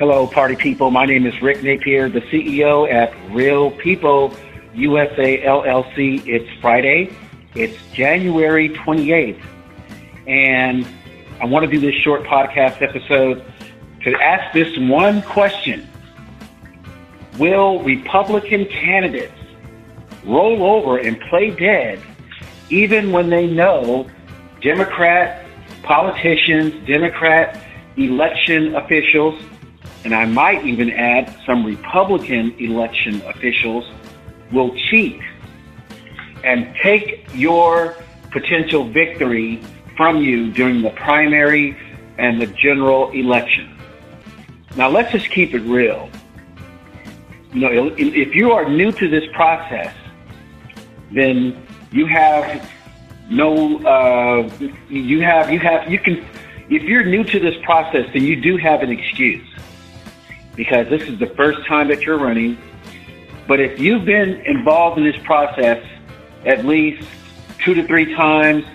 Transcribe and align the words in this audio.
Hello, 0.00 0.26
party 0.26 0.56
people. 0.56 0.90
My 0.90 1.04
name 1.04 1.26
is 1.26 1.42
Rick 1.42 1.62
Napier, 1.62 2.08
the 2.08 2.22
CEO 2.22 2.90
at 2.90 3.12
Real 3.34 3.70
People 3.70 4.34
USA 4.72 5.42
LLC. 5.42 6.26
It's 6.26 6.48
Friday. 6.62 7.14
It's 7.54 7.76
January 7.92 8.70
28th. 8.70 9.44
And 10.26 10.88
I 11.42 11.44
want 11.44 11.66
to 11.66 11.70
do 11.70 11.78
this 11.78 11.94
short 11.96 12.22
podcast 12.22 12.80
episode 12.80 13.44
to 14.04 14.14
ask 14.22 14.54
this 14.54 14.74
one 14.78 15.20
question. 15.20 15.86
Will 17.38 17.82
Republican 17.82 18.64
candidates 18.64 19.34
roll 20.24 20.62
over 20.62 20.96
and 20.96 21.20
play 21.28 21.50
dead 21.50 22.00
even 22.70 23.12
when 23.12 23.28
they 23.28 23.46
know 23.46 24.08
Democrat 24.62 25.44
politicians, 25.82 26.72
Democrat 26.86 27.62
election 27.98 28.74
officials, 28.76 29.38
and 30.04 30.14
I 30.14 30.24
might 30.24 30.64
even 30.64 30.90
add 30.90 31.34
some 31.44 31.64
Republican 31.64 32.54
election 32.58 33.20
officials 33.22 33.84
will 34.52 34.74
cheat 34.88 35.20
and 36.42 36.74
take 36.82 37.28
your 37.34 37.96
potential 38.30 38.88
victory 38.88 39.62
from 39.96 40.22
you 40.22 40.50
during 40.52 40.82
the 40.82 40.90
primary 40.90 41.76
and 42.18 42.40
the 42.40 42.46
general 42.46 43.10
election. 43.10 43.76
Now 44.76 44.88
let's 44.88 45.12
just 45.12 45.30
keep 45.30 45.54
it 45.54 45.60
real. 45.60 46.08
You 47.52 47.60
know, 47.60 47.94
if 47.98 48.34
you 48.34 48.52
are 48.52 48.68
new 48.68 48.92
to 48.92 49.08
this 49.08 49.24
process, 49.34 49.92
then 51.12 51.66
you 51.90 52.06
have 52.06 52.70
no, 53.28 53.78
uh, 53.80 54.50
you 54.88 55.20
have, 55.22 55.50
you 55.50 55.58
have, 55.58 55.90
you 55.90 55.98
can, 55.98 56.24
if 56.68 56.82
you're 56.84 57.04
new 57.04 57.24
to 57.24 57.40
this 57.40 57.56
process, 57.64 58.08
then 58.12 58.22
you 58.22 58.40
do 58.40 58.56
have 58.56 58.82
an 58.82 58.90
excuse 58.90 59.49
because 60.60 60.86
this 60.90 61.08
is 61.08 61.18
the 61.18 61.26
first 61.28 61.66
time 61.66 61.88
that 61.88 62.02
you're 62.02 62.18
running. 62.18 62.58
But 63.48 63.60
if 63.60 63.80
you've 63.80 64.04
been 64.04 64.42
involved 64.44 64.98
in 64.98 65.04
this 65.04 65.16
process 65.24 65.82
at 66.44 66.66
least 66.66 67.08
two 67.64 67.72
to 67.72 67.86
three 67.86 68.14
times 68.14 68.66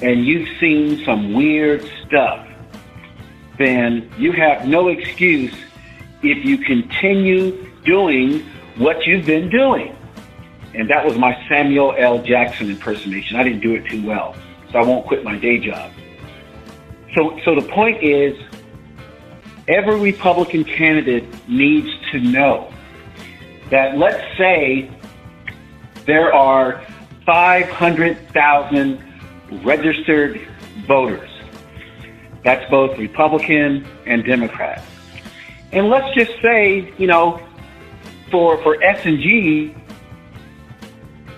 and 0.00 0.24
you've 0.24 0.48
seen 0.58 1.04
some 1.04 1.34
weird 1.34 1.86
stuff, 2.06 2.48
then 3.58 4.10
you 4.16 4.32
have 4.32 4.66
no 4.66 4.88
excuse 4.88 5.54
if 6.22 6.42
you 6.42 6.56
continue 6.56 7.70
doing 7.84 8.40
what 8.78 9.06
you've 9.06 9.26
been 9.26 9.50
doing. 9.50 9.94
And 10.72 10.88
that 10.88 11.04
was 11.04 11.18
my 11.18 11.38
Samuel 11.50 11.94
L. 11.98 12.22
Jackson 12.22 12.70
impersonation. 12.70 13.36
I 13.36 13.42
didn't 13.42 13.60
do 13.60 13.74
it 13.74 13.84
too 13.84 14.02
well, 14.06 14.34
so 14.72 14.78
I 14.78 14.84
won't 14.84 15.06
quit 15.06 15.22
my 15.22 15.36
day 15.36 15.58
job. 15.58 15.92
So, 17.14 17.38
so 17.44 17.54
the 17.54 17.68
point 17.68 18.02
is, 18.02 18.38
every 19.70 20.00
Republican 20.00 20.64
candidate 20.64 21.24
needs 21.48 21.88
to 22.10 22.18
know 22.18 22.72
that 23.70 23.96
let's 23.96 24.22
say 24.36 24.90
there 26.06 26.34
are 26.34 26.84
500,000 27.24 29.00
registered 29.62 30.40
voters. 30.88 31.30
That's 32.44 32.68
both 32.68 32.98
Republican 32.98 33.86
and 34.06 34.24
Democrat. 34.24 34.82
And 35.72 35.88
let's 35.88 36.12
just 36.16 36.32
say, 36.42 36.92
you 36.98 37.06
know, 37.06 37.40
for, 38.30 38.60
for 38.62 38.82
S&G, 38.82 39.74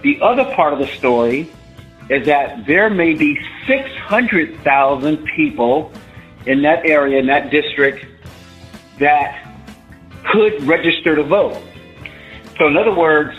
the 0.03 0.20
other 0.22 0.44
part 0.55 0.72
of 0.72 0.78
the 0.78 0.86
story 0.86 1.50
is 2.08 2.25
that 2.27 2.66
there 2.66 2.88
may 2.88 3.12
be 3.12 3.38
600,000 3.66 5.25
people 5.36 5.92
in 6.47 6.62
that 6.62 6.86
area, 6.86 7.19
in 7.19 7.27
that 7.27 7.50
district, 7.50 8.06
that 9.03 9.55
could 10.31 10.62
register 10.62 11.17
to 11.17 11.22
vote. 11.22 11.61
So, 12.58 12.69
in 12.69 12.77
other 12.77 12.95
words, 12.95 13.39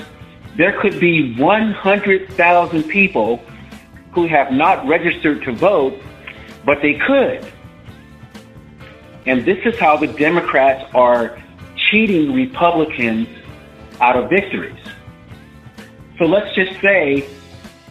there 0.58 0.80
could 0.82 1.00
be 1.00 1.36
100,000 1.36 2.84
people 2.84 3.38
who 4.12 4.28
have 4.28 4.52
not 4.52 4.86
registered 4.88 5.44
to 5.44 5.52
vote, 5.54 6.00
but 6.66 6.82
they 6.82 6.96
could. 6.96 7.46
And 9.26 9.46
this 9.46 9.58
is 9.66 9.80
how 9.80 9.98
the 9.98 10.08
Democrats 10.08 10.90
are 10.94 11.42
cheating 11.76 12.34
Republicans 12.34 13.28
out 14.02 14.16
of 14.16 14.30
victories. 14.30 14.78
So 16.20 16.26
let's 16.26 16.54
just 16.56 16.80
say 16.82 17.28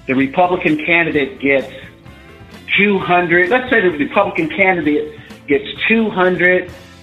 the 0.06 0.14
Republican 0.14 0.84
candidate 0.84 1.40
gets 1.40 1.72
200, 2.76 3.48
let's 3.48 3.70
say 3.70 3.80
the 3.80 3.90
Republican 3.90 4.48
candidate 4.48 5.18
gets 5.48 5.64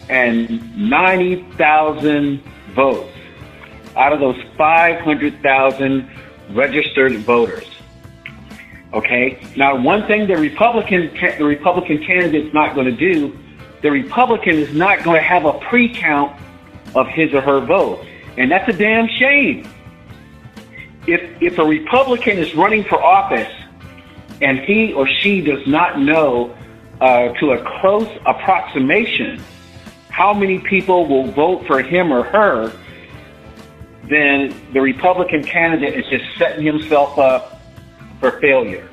290,000 0.09 2.43
votes 2.73 3.15
out 3.95 4.11
of 4.11 4.19
those 4.19 4.35
500,000 4.57 6.09
registered 6.51 7.15
voters. 7.17 7.67
Okay. 8.93 9.41
Now, 9.55 9.79
one 9.79 10.07
thing 10.07 10.27
the 10.27 10.35
Republican 10.35 11.11
the 11.37 11.45
Republican 11.45 12.03
candidate's 12.03 12.53
not 12.53 12.73
going 12.73 12.87
to 12.87 12.91
do, 12.91 13.37
the 13.81 13.91
Republican 13.91 14.55
is 14.55 14.73
not 14.73 15.03
going 15.03 15.17
to 15.17 15.23
have 15.23 15.45
a 15.45 15.53
pre-count 15.59 16.35
of 16.95 17.07
his 17.07 17.31
or 17.33 17.41
her 17.41 17.59
vote, 17.59 18.03
and 18.35 18.51
that's 18.51 18.67
a 18.67 18.73
damn 18.73 19.07
shame. 19.07 19.69
If 21.05 21.21
if 21.39 21.59
a 21.59 21.63
Republican 21.63 22.39
is 22.39 22.55
running 22.55 22.83
for 22.83 22.99
office 23.01 23.53
and 24.41 24.59
he 24.59 24.91
or 24.93 25.07
she 25.07 25.41
does 25.41 25.67
not 25.67 25.99
know 25.99 26.55
uh, 26.99 27.29
to 27.33 27.51
a 27.51 27.79
close 27.79 28.09
approximation 28.25 29.39
how 30.19 30.33
many 30.33 30.59
people 30.59 31.07
will 31.07 31.31
vote 31.31 31.65
for 31.65 31.81
him 31.81 32.11
or 32.11 32.23
her, 32.23 32.73
then 34.09 34.53
the 34.73 34.81
Republican 34.81 35.41
candidate 35.41 35.97
is 35.97 36.05
just 36.09 36.25
setting 36.37 36.65
himself 36.65 37.17
up 37.17 37.61
for 38.19 38.31
failure. 38.41 38.85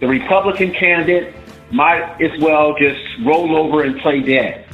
The 0.00 0.08
Republican 0.08 0.72
candidate 0.72 1.36
might 1.70 2.20
as 2.20 2.36
well 2.40 2.74
just 2.80 3.00
roll 3.24 3.56
over 3.56 3.84
and 3.84 4.00
play 4.00 4.22
dead 4.22 4.66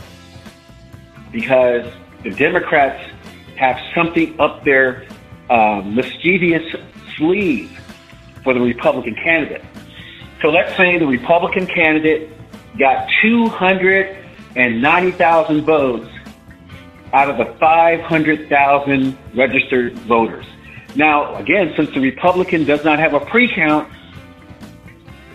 because 1.31 1.93
the 2.23 2.31
Democrats 2.31 3.13
have 3.57 3.79
something 3.95 4.41
up 4.41 4.65
their 4.65 5.05
uh, 5.51 5.83
mischievous 5.85 6.75
sleeve 7.19 7.79
for 8.43 8.55
the 8.55 8.61
Republican 8.61 9.15
candidate. 9.17 9.63
So 10.41 10.49
let's 10.49 10.75
say 10.75 10.99
the 10.99 11.07
Republican 11.07 11.67
candidate 11.67 12.31
got 12.79 13.11
290,000 14.55 15.65
votes 15.65 16.09
out 17.13 17.29
of 17.29 17.39
the 17.39 17.55
500,000 17.59 19.19
registered 19.35 19.99
voters. 20.01 20.47
Now, 20.95 21.37
again, 21.37 21.73
since 21.77 21.91
the 21.95 22.01
Republican 22.01 22.65
does 22.65 22.85
not 22.85 22.99
have 22.99 23.15
a 23.15 23.21
pre-count, 23.21 23.91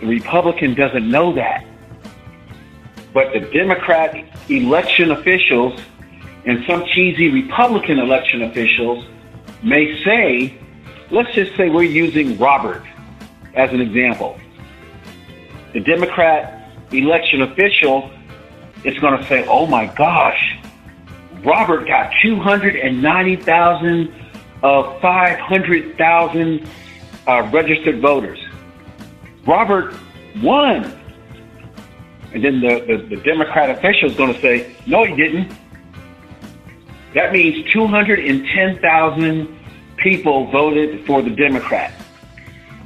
the 0.01 0.07
Republican 0.07 0.75
doesn't 0.75 1.09
know 1.09 1.33
that. 1.33 1.65
But 3.13 3.33
the 3.33 3.39
Democrat 3.39 4.15
election 4.49 5.11
officials 5.11 5.79
and 6.45 6.63
some 6.67 6.85
cheesy 6.85 7.29
Republican 7.29 7.99
election 7.99 8.43
officials 8.43 9.05
may 9.63 10.01
say, 10.03 10.57
let's 11.09 11.33
just 11.33 11.55
say 11.57 11.69
we're 11.69 11.83
using 11.83 12.37
Robert 12.37 12.83
as 13.55 13.71
an 13.71 13.81
example. 13.81 14.39
The 15.73 15.79
Democrat 15.79 16.71
election 16.91 17.41
official 17.41 18.11
is 18.87 18.97
going 18.99 19.21
to 19.21 19.27
say, 19.27 19.45
oh 19.47 19.67
my 19.67 19.85
gosh, 19.85 20.57
Robert 21.43 21.87
got 21.87 22.13
290,000 22.23 24.13
of 24.63 25.01
500,000 25.01 26.69
uh, 27.27 27.49
registered 27.51 28.01
voters. 28.01 28.39
Robert 29.45 29.93
won. 30.41 30.85
And 32.33 32.43
then 32.43 32.61
the, 32.61 32.83
the, 32.87 33.15
the 33.15 33.21
Democrat 33.23 33.69
official 33.69 34.09
is 34.09 34.15
going 34.15 34.33
to 34.33 34.41
say, 34.41 34.75
no, 34.85 35.03
he 35.03 35.15
didn't. 35.15 35.53
That 37.13 37.33
means 37.33 37.69
210,000 37.71 39.59
people 39.97 40.49
voted 40.51 41.05
for 41.05 41.21
the 41.21 41.29
Democrat 41.31 41.93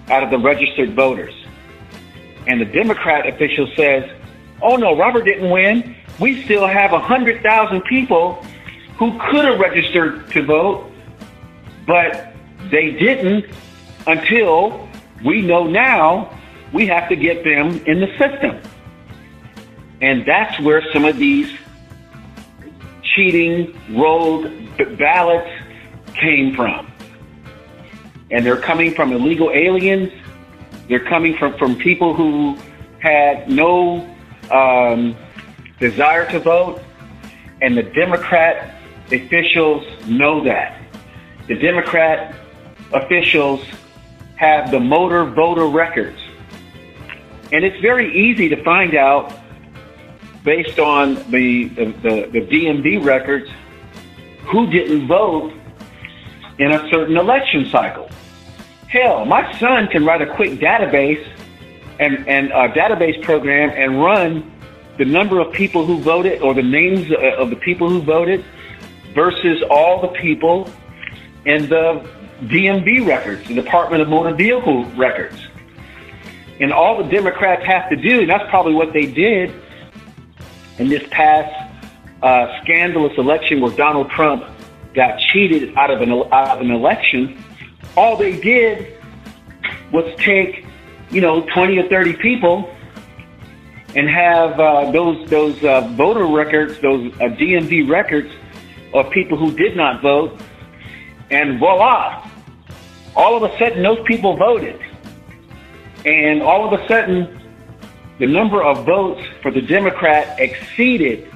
out 0.10 0.24
of 0.24 0.32
the 0.32 0.40
registered 0.40 0.94
voters. 0.96 1.34
And 2.48 2.60
the 2.60 2.66
Democrat 2.66 3.28
official 3.28 3.68
says, 3.76 4.10
oh 4.62 4.76
no, 4.76 4.98
Robert 4.98 5.26
didn't 5.26 5.50
win. 5.50 5.96
We 6.20 6.44
still 6.44 6.68
have 6.68 6.92
100,000 6.92 7.82
people 7.82 8.46
who 8.98 9.18
could 9.32 9.46
have 9.46 9.60
registered 9.60 10.30
to 10.32 10.44
vote, 10.44 10.92
but 11.88 12.34
they 12.70 12.92
didn't 12.92 13.46
until 14.08 14.88
we 15.24 15.42
know 15.42 15.66
now 15.68 16.38
we 16.74 16.88
have 16.88 17.10
to 17.10 17.16
get 17.16 17.44
them 17.44 17.84
in 17.86 18.00
the 18.00 18.08
system. 18.18 18.62
And 20.02 20.26
that's 20.26 20.60
where 20.60 20.84
some 20.94 21.06
of 21.06 21.18
these 21.18 21.52
cheating 23.04 23.78
rolled 23.92 24.52
ballots 24.98 25.52
came 26.16 26.56
from. 26.56 26.92
And 28.32 28.46
they're 28.46 28.62
coming 28.62 28.94
from 28.94 29.12
illegal 29.12 29.52
aliens. 29.52 30.12
They're 30.88 31.04
coming 31.04 31.38
from, 31.38 31.58
from 31.58 31.76
people 31.76 32.14
who 32.14 32.58
had 33.00 33.50
no 33.50 34.08
um, 34.50 35.16
desire 35.80 36.30
to 36.32 36.40
vote. 36.40 36.82
And 37.62 37.78
the 37.78 37.84
Democrat 37.84 38.76
officials 39.12 39.86
know 40.08 40.44
that. 40.44 40.82
The 41.48 41.56
Democrat 41.56 42.36
officials 42.94 43.64
have 44.38 44.72
the 44.72 44.80
motor 44.80 45.26
voter 45.26 45.68
records. 45.68 46.20
And 47.52 47.66
it's 47.66 47.80
very 47.82 48.16
easy 48.16 48.50
to 48.50 48.64
find 48.64 48.96
out 48.96 49.34
based 50.44 50.80
on 50.80 51.16
the, 51.30 51.68
the, 51.70 51.86
the, 51.86 52.30
the 52.32 52.42
DMV 52.42 53.04
records 53.04 53.50
who 54.46 54.70
didn't 54.70 55.08
vote 55.08 55.54
in 56.58 56.72
a 56.72 56.90
certain 56.90 57.18
election 57.18 57.66
cycle. 57.70 58.10
Hell, 58.88 59.26
my 59.26 59.58
son 59.58 59.88
can 59.88 60.06
write 60.06 60.22
a 60.22 60.36
quick 60.36 60.60
database 60.60 61.26
and, 62.02 62.28
and 62.28 62.48
a 62.52 62.68
database 62.70 63.22
program 63.24 63.70
and 63.70 64.02
run 64.02 64.52
the 64.98 65.06
number 65.06 65.40
of 65.40 65.54
people 65.54 65.86
who 65.86 66.00
voted 66.00 66.42
or 66.42 66.54
the 66.54 66.64
names 66.64 67.08
of 67.38 67.50
the 67.50 67.56
people 67.56 67.90
who 67.90 68.02
voted 68.02 68.44
versus 69.14 69.64
all 69.70 70.02
the 70.02 70.08
people 70.20 70.70
in 71.46 71.70
the 71.70 72.06
DMV 72.44 73.08
records, 73.08 73.48
the 73.48 73.54
Department 73.54 74.02
of 74.02 74.10
Motor 74.10 74.36
Vehicle 74.36 74.86
records. 74.98 75.48
And 76.60 76.74
all 76.74 77.04
the 77.04 77.10
Democrats 77.10 77.66
have 77.66 77.90
to 77.90 77.96
do, 77.96 78.22
and 78.22 78.30
that's 78.30 78.50
probably 78.50 78.74
what 78.74 78.94
they 78.94 79.06
did 79.06 79.54
in 80.78 80.90
this 80.90 81.08
past 81.10 81.72
uh, 82.22 82.62
scandalous 82.62 83.18
election 83.18 83.62
where 83.62 83.76
Donald 83.76 84.10
Trump 84.10 84.44
got 84.94 85.20
cheated 85.20 85.76
out 85.78 85.92
of 85.92 86.02
an 86.02 86.12
out 86.12 86.58
of 86.58 86.62
an 86.62 86.72
election. 86.72 87.44
All 87.96 88.18
they 88.18 88.40
did 88.40 88.98
was 89.92 90.14
take, 90.18 90.66
you 91.12 91.22
know, 91.22 91.42
20 91.42 91.78
or 91.78 91.88
30 91.90 92.14
people 92.14 92.74
and 93.96 94.10
have 94.10 94.60
uh, 94.60 94.92
those 94.92 95.30
those 95.30 95.62
uh, 95.64 95.82
voter 95.96 96.26
records, 96.26 96.80
those 96.80 97.14
uh, 97.16 97.26
DMV 97.36 97.90
records 97.90 98.32
of 98.94 99.10
people 99.10 99.38
who 99.38 99.52
did 99.56 99.76
not 99.76 100.02
vote, 100.02 100.40
and 101.30 101.60
voila, 101.60 102.28
all 103.16 103.36
of 103.36 103.44
a 103.44 103.58
sudden 103.58 103.84
those 103.84 104.00
people 104.06 104.38
voted, 104.38 104.80
and 106.06 106.42
all 106.42 106.66
of 106.66 106.80
a 106.80 106.88
sudden 106.88 107.38
the 108.20 108.28
number 108.28 108.64
of 108.64 108.86
votes 108.86 109.22
for 109.42 109.52
the 109.52 109.62
Democrat 109.62 110.40
exceeded 110.40 111.28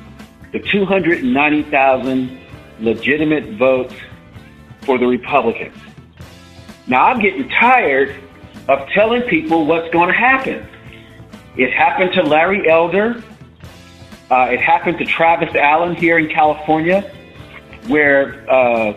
the 0.53 0.59
290,000 0.59 2.39
legitimate 2.79 3.57
votes 3.57 3.93
for 4.81 4.97
the 4.97 5.05
Republicans. 5.05 5.75
Now 6.87 7.05
I'm 7.05 7.19
getting 7.19 7.49
tired 7.49 8.15
of 8.67 8.87
telling 8.89 9.21
people 9.23 9.65
what's 9.65 9.91
going 9.91 10.07
to 10.07 10.15
happen. 10.15 10.67
It 11.57 11.71
happened 11.71 12.13
to 12.13 12.23
Larry 12.23 12.69
Elder. 12.69 13.23
Uh, 14.29 14.47
it 14.51 14.59
happened 14.59 14.97
to 14.97 15.05
Travis 15.05 15.53
Allen 15.55 15.95
here 15.95 16.17
in 16.17 16.29
California, 16.29 17.01
where 17.87 18.49
uh, 18.49 18.93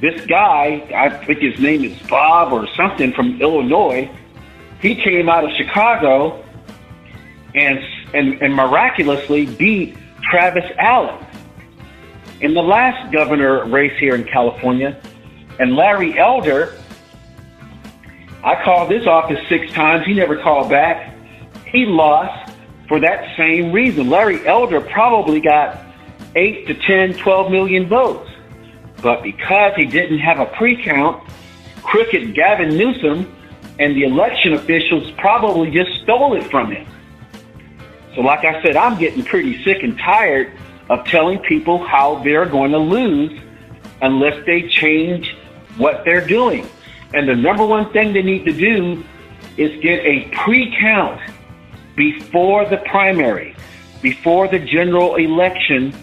this 0.00 0.26
guy, 0.26 0.86
I 0.94 1.24
think 1.24 1.38
his 1.38 1.58
name 1.60 1.84
is 1.84 1.96
Bob 2.08 2.52
or 2.52 2.66
something 2.76 3.12
from 3.12 3.40
Illinois, 3.40 4.10
he 4.80 4.94
came 4.96 5.28
out 5.28 5.44
of 5.44 5.52
Chicago 5.52 6.44
and, 7.54 7.78
and, 8.12 8.42
and 8.42 8.54
miraculously 8.54 9.46
beat 9.46 9.96
Travis 10.22 10.70
Allen. 10.78 11.24
In 12.40 12.52
the 12.52 12.62
last 12.62 13.12
governor 13.12 13.64
race 13.66 13.96
here 13.98 14.14
in 14.14 14.24
California, 14.24 15.00
and 15.60 15.76
Larry 15.76 16.18
Elder, 16.18 16.76
I 18.44 18.62
called 18.62 18.90
this 18.90 19.06
office 19.06 19.40
six 19.48 19.72
times. 19.72 20.04
He 20.04 20.12
never 20.12 20.36
called 20.36 20.70
back. 20.70 21.16
He 21.66 21.86
lost 21.86 22.52
for 22.88 23.00
that 23.00 23.34
same 23.38 23.72
reason. 23.72 24.10
Larry 24.10 24.46
Elder 24.46 24.82
probably 24.82 25.40
got 25.40 25.80
8 26.36 26.66
to 26.66 26.74
10, 26.74 27.14
12 27.14 27.50
million 27.50 27.88
votes. 27.88 28.30
But 29.00 29.22
because 29.22 29.74
he 29.76 29.86
didn't 29.86 30.18
have 30.18 30.40
a 30.40 30.46
pre-count, 30.46 31.26
crooked 31.82 32.34
Gavin 32.34 32.76
Newsom 32.76 33.34
and 33.78 33.96
the 33.96 34.04
election 34.04 34.52
officials 34.52 35.10
probably 35.12 35.70
just 35.70 36.02
stole 36.02 36.36
it 36.36 36.44
from 36.50 36.70
him. 36.70 36.86
So 38.14 38.20
like 38.20 38.44
I 38.44 38.62
said, 38.62 38.76
I'm 38.76 38.98
getting 38.98 39.24
pretty 39.24 39.64
sick 39.64 39.82
and 39.82 39.98
tired 39.98 40.52
of 40.90 41.06
telling 41.06 41.38
people 41.38 41.82
how 41.82 42.22
they're 42.22 42.46
going 42.46 42.72
to 42.72 42.78
lose 42.78 43.40
unless 44.02 44.44
they 44.44 44.68
change 44.68 45.34
what 45.78 46.04
they're 46.04 46.26
doing. 46.26 46.68
And 47.14 47.28
the 47.28 47.36
number 47.36 47.64
one 47.64 47.92
thing 47.92 48.12
they 48.12 48.22
need 48.22 48.44
to 48.44 48.52
do 48.52 49.04
is 49.56 49.80
get 49.80 50.04
a 50.04 50.28
pre-count 50.32 51.20
before 51.94 52.64
the 52.68 52.78
primary, 52.78 53.54
before 54.02 54.48
the 54.48 54.58
general 54.58 55.14
election 55.14 55.94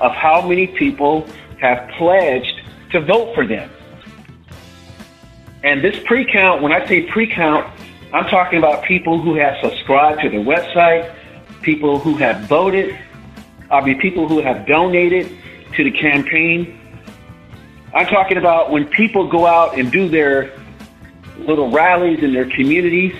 of 0.00 0.12
how 0.12 0.40
many 0.40 0.66
people 0.66 1.28
have 1.60 1.88
pledged 1.98 2.62
to 2.92 3.00
vote 3.00 3.34
for 3.34 3.46
them. 3.46 3.70
And 5.62 5.84
this 5.84 6.02
pre-count, 6.04 6.62
when 6.62 6.72
I 6.72 6.86
say 6.86 7.02
pre-count, 7.02 7.70
I'm 8.12 8.26
talking 8.26 8.58
about 8.58 8.84
people 8.84 9.20
who 9.20 9.34
have 9.34 9.56
subscribed 9.62 10.22
to 10.22 10.30
the 10.30 10.38
website, 10.38 11.14
people 11.62 11.98
who 11.98 12.16
have 12.16 12.48
voted, 12.48 12.98
I 13.70 13.84
mean, 13.84 13.98
people 13.98 14.28
who 14.28 14.40
have 14.40 14.66
donated 14.66 15.30
to 15.74 15.84
the 15.84 15.90
campaign. 15.90 16.80
I'm 17.94 18.06
talking 18.06 18.38
about 18.38 18.70
when 18.70 18.86
people 18.86 19.28
go 19.28 19.46
out 19.46 19.78
and 19.78 19.90
do 19.92 20.08
their 20.08 20.52
little 21.38 21.70
rallies 21.70 22.22
in 22.22 22.32
their 22.32 22.48
communities 22.50 23.14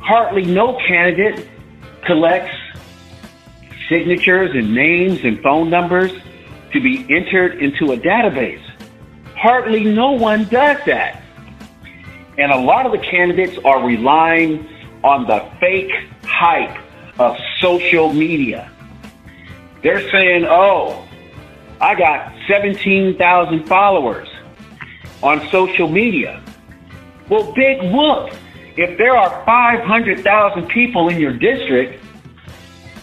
hardly 0.00 0.44
no 0.44 0.78
candidate 0.86 1.48
collects 2.04 2.54
signatures 3.88 4.50
and 4.54 4.74
names 4.74 5.20
and 5.24 5.40
phone 5.42 5.70
numbers 5.70 6.12
to 6.72 6.80
be 6.80 7.06
entered 7.08 7.58
into 7.62 7.92
a 7.92 7.96
database. 7.96 8.62
Hardly 9.34 9.84
no 9.84 10.12
one 10.12 10.44
does 10.44 10.78
that. 10.86 11.22
And 12.36 12.52
a 12.52 12.58
lot 12.58 12.86
of 12.86 12.92
the 12.92 12.98
candidates 12.98 13.58
are 13.64 13.84
relying 13.84 14.68
on 15.02 15.26
the 15.26 15.40
fake 15.60 15.92
hype 16.24 16.78
of 17.18 17.36
social 17.58 18.12
media. 18.12 18.70
They're 19.82 20.10
saying, 20.10 20.44
oh, 20.44 21.07
I 21.80 21.94
got 21.94 22.34
17,000 22.48 23.66
followers 23.66 24.28
on 25.22 25.48
social 25.50 25.88
media. 25.88 26.42
Well, 27.28 27.52
big 27.52 27.80
whoop 27.92 28.32
if 28.76 28.96
there 28.96 29.16
are 29.16 29.44
500,000 29.44 30.68
people 30.68 31.08
in 31.08 31.18
your 31.18 31.32
district 31.32 32.02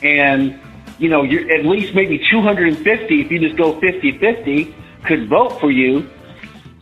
and 0.02 0.60
you 0.98 1.10
know, 1.10 1.24
you're 1.24 1.52
at 1.52 1.66
least 1.66 1.94
maybe 1.94 2.26
250 2.32 3.22
if 3.22 3.30
you 3.30 3.40
just 3.40 3.58
go 3.58 3.80
50-50 3.82 4.74
could 5.04 5.28
vote 5.28 5.60
for 5.60 5.70
you, 5.70 6.10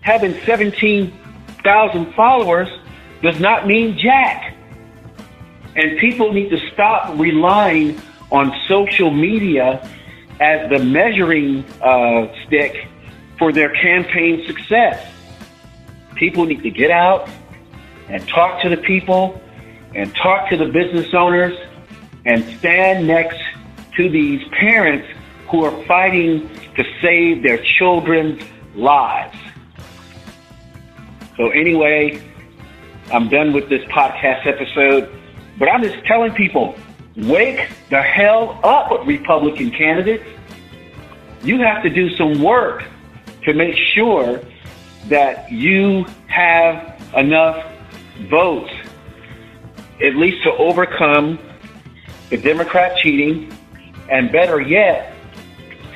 having 0.01 0.39
17,000 0.46 2.13
followers 2.13 2.70
does 3.22 3.39
not 3.39 3.68
mean 3.68 3.98
jack. 3.98 4.56
And 5.75 5.98
people 5.98 6.32
need 6.32 6.50
to 6.50 6.60
stop 6.72 7.18
relying 7.18 8.00
on 8.32 8.53
social 8.68 9.10
media 9.10 9.89
as 10.40 10.70
the 10.70 10.80
measuring 10.80 11.66
uh, 11.82 12.28
stick 12.46 12.88
for 13.38 13.52
their 13.52 13.70
campaign 13.70 14.46
success. 14.46 15.10
People 16.16 16.46
need 16.46 16.63
to 16.63 16.70
get 16.70 16.92
out, 16.92 17.30
and 18.10 18.28
talk 18.28 18.62
to 18.62 18.70
the 18.70 18.78
people 18.78 19.42
and 19.96 20.13
talk 20.16 20.50
to 20.50 20.58
the 20.58 20.66
business 20.66 21.13
owners 21.13 21.58
and 22.25 22.44
stand 22.60 23.08
next 23.08 23.40
to 23.96 24.10
these 24.10 24.42
parents 24.50 25.08
who 25.50 25.63
are 25.63 25.86
fighting 25.86 26.50
to 26.75 26.84
save 27.02 27.44
their 27.44 27.58
children's 27.58 28.42
lives. 28.75 29.38
So 31.38 31.50
anyway, 31.50 32.22
I'm 33.12 33.30
done 33.30 33.54
with 33.54 33.70
this 33.70 33.84
podcast 33.86 34.48
episode, 34.48 35.12
but 35.58 35.70
I'm 35.70 35.84
just 35.84 36.04
telling 36.06 36.34
people, 36.34 36.75
wake 37.15 37.70
the 37.89 38.01
hell 38.01 38.60
up, 38.63 39.05
Republican 39.05 39.72
candidates. 39.72 40.25
You 41.43 41.60
have 41.60 41.84
to 41.84 41.89
do 41.89 42.15
some 42.15 42.41
work 42.41 42.84
to 43.43 43.53
make 43.53 43.75
sure 43.75 44.41
that 45.10 45.51
you 45.51 46.05
have 46.27 47.01
enough 47.15 47.65
votes, 48.29 48.72
at 50.01 50.15
least 50.15 50.43
to 50.43 50.53
overcome 50.53 51.38
the 52.29 52.38
Democrat 52.38 52.98
cheating, 52.98 53.51
and 54.10 54.32
better 54.32 54.62
yet, 54.62 55.13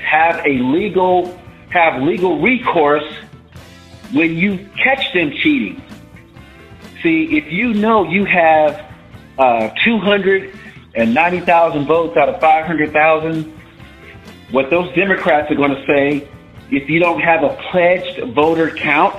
have 0.04 0.46
a 0.46 0.60
legal 0.60 1.38
have 1.70 2.02
legal 2.02 2.40
recourse 2.40 3.04
when 4.14 4.36
you 4.36 4.70
catch 4.82 5.14
them 5.14 5.32
cheating. 5.32 5.82
See, 7.04 7.38
if 7.38 7.52
you 7.52 7.74
know 7.74 8.10
you 8.10 8.24
have 8.26 8.86
uh, 9.38 9.70
290,000 11.06 11.86
votes 11.86 12.18
out 12.18 12.28
of 12.28 12.42
500,000, 12.42 13.44
what 14.50 14.70
those 14.72 14.94
Democrats 14.96 15.52
are 15.52 15.56
going 15.56 15.76
to 15.76 15.86
say, 15.86 16.28
if 16.72 16.90
you 16.90 17.00
don't 17.00 17.22
have 17.22 17.44
a 17.44 17.56
pledged 17.70 18.34
voter 18.34 18.72
count, 18.72 19.16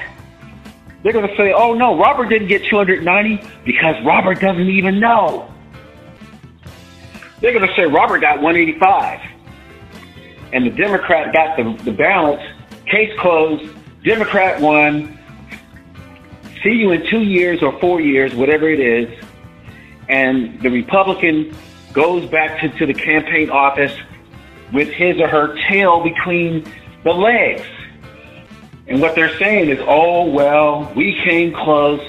they're 1.02 1.12
going 1.12 1.28
to 1.28 1.36
say, 1.36 1.52
oh 1.52 1.74
no, 1.74 1.96
Robert 1.96 2.28
didn't 2.28 2.48
get 2.48 2.64
290 2.64 3.48
because 3.64 3.94
Robert 4.04 4.40
doesn't 4.40 4.68
even 4.68 4.98
know. 4.98 5.52
They're 7.40 7.52
going 7.52 7.68
to 7.68 7.74
say 7.76 7.86
Robert 7.86 8.18
got 8.18 8.42
185. 8.42 9.20
and 10.52 10.66
the 10.66 10.70
Democrat 10.70 11.32
got 11.32 11.56
the, 11.56 11.84
the 11.84 11.92
balance. 11.92 12.42
Case 12.86 13.16
closed. 13.20 13.72
Democrat 14.02 14.60
won. 14.60 15.16
See 16.64 16.70
you 16.70 16.90
in 16.90 17.06
two 17.06 17.22
years 17.22 17.62
or 17.62 17.78
four 17.78 18.00
years, 18.00 18.34
whatever 18.34 18.68
it 18.68 18.80
is. 18.80 19.24
And 20.08 20.60
the 20.60 20.70
Republican 20.70 21.54
goes 21.92 22.28
back 22.30 22.60
to, 22.60 22.68
to 22.78 22.86
the 22.86 22.94
campaign 22.94 23.50
office 23.50 23.96
with 24.72 24.88
his 24.88 25.20
or 25.20 25.28
her 25.28 25.56
tail 25.68 26.02
between 26.02 26.70
the 27.04 27.12
legs. 27.12 27.66
And 28.86 29.00
what 29.00 29.14
they're 29.14 29.36
saying 29.38 29.68
is, 29.68 29.78
oh, 29.86 30.30
well, 30.30 30.92
we 30.94 31.20
came 31.24 31.52
close. 31.52 32.00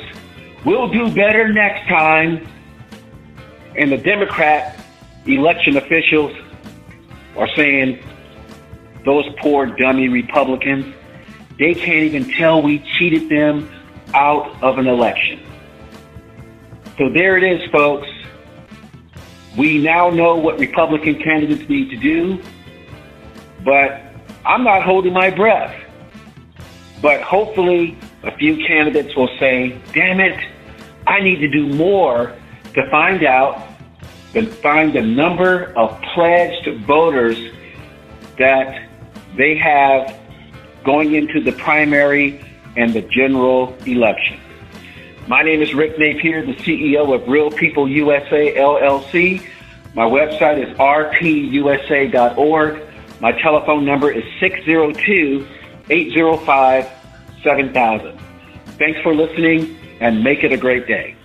We'll 0.65 0.89
do 0.89 1.13
better 1.13 1.51
next 1.51 1.87
time. 1.87 2.47
And 3.75 3.91
the 3.91 3.97
Democrat 3.97 4.79
election 5.25 5.77
officials 5.77 6.35
are 7.37 7.47
saying, 7.55 8.03
those 9.05 9.25
poor 9.41 9.65
dummy 9.65 10.09
Republicans, 10.09 10.93
they 11.57 11.73
can't 11.73 12.03
even 12.03 12.29
tell 12.33 12.61
we 12.61 12.79
cheated 12.97 13.29
them 13.29 13.69
out 14.13 14.61
of 14.63 14.77
an 14.77 14.87
election. 14.87 15.39
So 16.97 17.09
there 17.09 17.37
it 17.37 17.43
is, 17.43 17.69
folks. 17.71 18.07
We 19.57 19.79
now 19.79 20.09
know 20.09 20.35
what 20.35 20.59
Republican 20.59 21.21
candidates 21.21 21.67
need 21.69 21.89
to 21.89 21.97
do, 21.97 22.41
but 23.65 24.01
I'm 24.45 24.63
not 24.63 24.83
holding 24.83 25.13
my 25.13 25.29
breath. 25.29 25.75
But 27.01 27.21
hopefully, 27.21 27.97
a 28.23 28.35
few 28.37 28.57
candidates 28.65 29.15
will 29.15 29.29
say, 29.39 29.79
damn 29.93 30.19
it, 30.19 30.39
I 31.07 31.21
need 31.21 31.39
to 31.39 31.47
do 31.47 31.67
more 31.67 32.35
to 32.73 32.89
find 32.91 33.23
out, 33.23 33.67
to 34.33 34.45
find 34.45 34.93
the 34.93 35.01
number 35.01 35.73
of 35.77 35.99
pledged 36.13 36.69
voters 36.85 37.37
that 38.37 38.89
they 39.37 39.57
have 39.57 40.17
going 40.83 41.15
into 41.15 41.41
the 41.41 41.51
primary 41.53 42.45
and 42.77 42.93
the 42.93 43.01
general 43.01 43.75
election. 43.85 44.39
My 45.29 45.43
name 45.43 45.61
is 45.61 45.73
Rick 45.75 45.99
Napier, 45.99 46.43
the 46.43 46.55
CEO 46.55 47.13
of 47.13 47.27
Real 47.27 47.51
People 47.51 47.87
USA 47.87 48.51
LLC. 48.55 49.45
My 49.93 50.05
website 50.05 50.57
is 50.57 50.75
rpusa.org. 50.79 52.81
My 53.19 53.31
telephone 53.33 53.85
number 53.85 54.09
is 54.09 54.23
602 54.39 55.47
805 55.87 56.89
7000. 57.43 58.19
Thanks 58.79 58.99
for 59.01 59.13
listening 59.13 59.77
and 59.99 60.23
make 60.23 60.43
it 60.43 60.51
a 60.51 60.57
great 60.57 60.87
day. 60.87 61.15